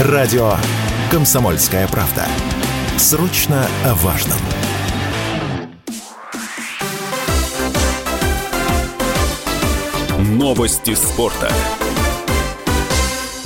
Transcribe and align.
Радио 0.00 0.54
«Комсомольская 1.08 1.86
правда». 1.86 2.26
Срочно 2.98 3.68
о 3.84 3.94
важном. 3.94 4.38
Новости 10.18 10.94
спорта. 10.94 11.48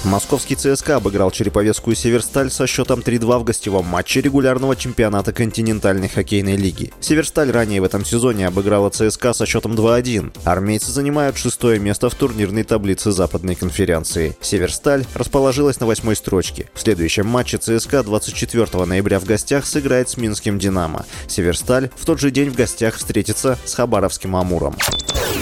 Московский 0.04 0.54
ЦСКА 0.54 0.96
обыграл 0.96 1.30
Череповецкую 1.30 1.96
Северсталь 1.96 2.50
со 2.50 2.66
счетом 2.66 3.00
3-2 3.00 3.40
в 3.40 3.44
гостевом 3.44 3.86
матче 3.86 4.20
регулярного 4.20 4.76
чемпионата 4.76 5.32
континентальной 5.32 6.08
хоккейной 6.08 6.56
лиги. 6.56 6.92
Северсталь 7.00 7.50
ранее 7.50 7.80
в 7.80 7.84
этом 7.84 8.04
сезоне 8.04 8.46
обыграла 8.46 8.90
ЦСКА 8.90 9.32
со 9.32 9.44
счетом 9.44 9.72
2-1. 9.72 10.32
Армейцы 10.44 10.92
занимают 10.92 11.36
шестое 11.36 11.80
место 11.80 12.10
в 12.10 12.14
турнирной 12.14 12.62
таблице 12.62 13.10
Западной 13.10 13.56
конференции. 13.56 14.36
Северсталь 14.40 15.04
расположилась 15.14 15.80
на 15.80 15.86
восьмой 15.86 16.14
строчке. 16.14 16.70
В 16.74 16.80
следующем 16.80 17.26
матче 17.26 17.58
ЦСКА 17.58 18.04
24 18.04 18.84
ноября 18.84 19.18
в 19.18 19.24
гостях 19.24 19.66
сыграет 19.66 20.08
с 20.08 20.16
Минским 20.16 20.58
«Динамо». 20.58 21.06
Северсталь 21.26 21.90
в 21.96 22.06
тот 22.06 22.20
же 22.20 22.30
день 22.30 22.50
в 22.50 22.54
гостях 22.54 22.94
встретится 22.94 23.58
с 23.64 23.74
Хабаровским 23.74 24.36
«Амуром». 24.36 24.76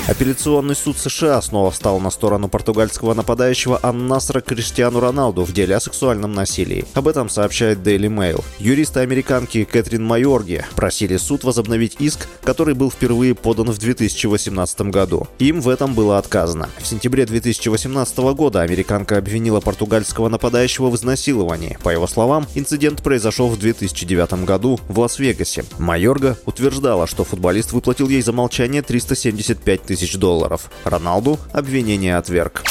Апелляционный 0.08 0.76
суд 0.76 0.96
США 0.98 1.42
снова 1.42 1.72
встал 1.72 1.98
на 1.98 2.10
сторону 2.10 2.48
португальского 2.48 3.12
нападающего 3.12 3.80
Аннасра 3.82 4.40
Криштиану 4.40 5.00
Роналду 5.00 5.42
в 5.42 5.52
деле 5.52 5.74
о 5.74 5.80
сексуальном 5.80 6.32
насилии. 6.32 6.84
Об 6.94 7.08
этом 7.08 7.28
сообщает 7.28 7.78
Daily 7.78 8.08
Mail. 8.08 8.44
Юристы 8.60 9.00
американки 9.00 9.64
Кэтрин 9.64 10.04
Майорги 10.04 10.64
просили 10.76 11.16
суд 11.16 11.42
возобновить 11.42 11.96
иск, 11.98 12.28
который 12.44 12.74
был 12.74 12.88
впервые 12.88 13.34
подан 13.34 13.72
в 13.72 13.78
2018 13.78 14.80
году. 14.92 15.26
Им 15.40 15.60
в 15.60 15.68
этом 15.68 15.92
было 15.92 16.18
отказано. 16.18 16.68
В 16.78 16.86
сентябре 16.86 17.26
2018 17.26 18.18
года 18.36 18.60
американка 18.60 19.18
обвинила 19.18 19.58
португальского 19.58 20.28
нападающего 20.28 20.88
в 20.88 20.94
изнасиловании. 20.94 21.78
По 21.82 21.88
его 21.88 22.06
словам, 22.06 22.46
инцидент 22.54 23.02
произошел 23.02 23.48
в 23.48 23.58
2009 23.58 24.44
году 24.44 24.78
в 24.86 25.00
Лас-Вегасе. 25.00 25.64
Майорга 25.80 26.38
утверждала, 26.46 27.08
что 27.08 27.24
футболист 27.24 27.72
выплатил 27.72 28.08
ей 28.08 28.22
за 28.22 28.30
молчание 28.30 28.82
375 28.82 29.82
тысяч 29.82 29.95
долларов. 30.16 30.70
Роналду 30.84 31.38
обвинение 31.52 32.16
отверг. 32.16 32.62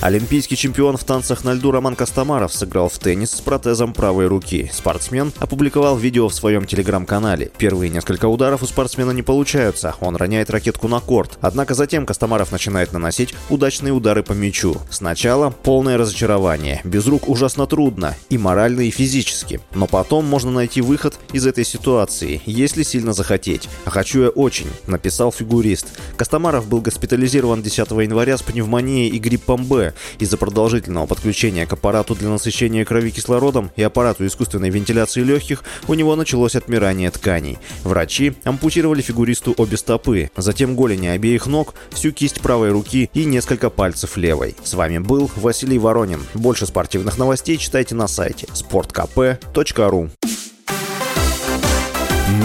Олимпийский 0.00 0.56
чемпион 0.56 0.96
в 0.96 1.02
танцах 1.02 1.42
на 1.42 1.54
льду 1.54 1.72
Роман 1.72 1.96
Костомаров 1.96 2.54
сыграл 2.54 2.88
в 2.88 2.96
теннис 3.00 3.32
с 3.32 3.40
протезом 3.40 3.92
правой 3.92 4.28
руки. 4.28 4.70
Спортсмен 4.72 5.32
опубликовал 5.38 5.96
видео 5.96 6.28
в 6.28 6.34
своем 6.34 6.66
телеграм-канале. 6.66 7.50
Первые 7.58 7.90
несколько 7.90 8.26
ударов 8.26 8.62
у 8.62 8.66
спортсмена 8.66 9.10
не 9.10 9.22
получаются, 9.22 9.96
он 9.98 10.14
роняет 10.14 10.50
ракетку 10.50 10.86
на 10.86 11.00
корт. 11.00 11.36
Однако 11.40 11.74
затем 11.74 12.06
Костомаров 12.06 12.52
начинает 12.52 12.92
наносить 12.92 13.34
удачные 13.50 13.92
удары 13.92 14.22
по 14.22 14.34
мячу. 14.34 14.76
Сначала 14.88 15.50
полное 15.50 15.98
разочарование. 15.98 16.80
Без 16.84 17.04
рук 17.08 17.28
ужасно 17.28 17.66
трудно, 17.66 18.14
и 18.30 18.38
морально, 18.38 18.82
и 18.82 18.90
физически. 18.90 19.60
Но 19.74 19.88
потом 19.88 20.24
можно 20.26 20.52
найти 20.52 20.80
выход 20.80 21.18
из 21.32 21.44
этой 21.44 21.64
ситуации, 21.64 22.40
если 22.46 22.84
сильно 22.84 23.12
захотеть. 23.12 23.68
А 23.84 23.90
хочу 23.90 24.22
я 24.22 24.28
очень, 24.28 24.68
написал 24.86 25.32
фигурист. 25.32 25.98
Костомаров 26.16 26.68
был 26.68 26.82
госпитализирован 26.82 27.62
10 27.62 27.90
января 27.90 28.38
с 28.38 28.42
пневмонией 28.42 29.08
и 29.08 29.18
гриппом 29.18 29.64
Б, 29.64 29.87
из-за 30.18 30.36
продолжительного 30.36 31.06
подключения 31.06 31.66
к 31.66 31.72
аппарату 31.72 32.14
для 32.14 32.28
насыщения 32.28 32.84
крови 32.84 33.10
кислородом 33.10 33.70
и 33.76 33.82
аппарату 33.82 34.26
искусственной 34.26 34.70
вентиляции 34.70 35.22
легких 35.22 35.64
у 35.86 35.94
него 35.94 36.16
началось 36.16 36.56
отмирание 36.56 37.10
тканей. 37.10 37.58
Врачи 37.84 38.34
ампутировали 38.44 39.02
фигуристу 39.02 39.54
обе 39.56 39.76
стопы, 39.76 40.30
затем 40.36 40.76
голени 40.76 41.08
обеих 41.08 41.46
ног, 41.46 41.74
всю 41.90 42.12
кисть 42.12 42.40
правой 42.40 42.70
руки 42.70 43.10
и 43.14 43.24
несколько 43.24 43.70
пальцев 43.70 44.16
левой. 44.16 44.56
С 44.62 44.74
вами 44.74 44.98
был 44.98 45.30
Василий 45.36 45.78
Воронин. 45.78 46.20
Больше 46.34 46.66
спортивных 46.66 47.18
новостей 47.18 47.56
читайте 47.56 47.94
на 47.94 48.08
сайте 48.08 48.46
sportkp.ru 48.46 50.10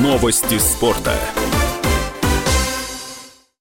Новости 0.02 0.58
спорта. 0.58 1.14